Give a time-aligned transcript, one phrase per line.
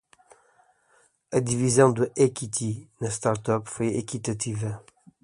[1.31, 4.83] A divisão de equity na startup foi equitativa.